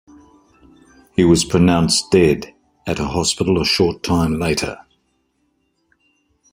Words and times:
He 1.15 1.23
was 1.23 1.45
pronounced 1.45 2.09
dead 2.09 2.55
at 2.87 2.97
a 2.97 3.05
hospital 3.09 3.61
a 3.61 3.65
short 3.65 4.01
time 4.01 4.39
later. 4.39 4.79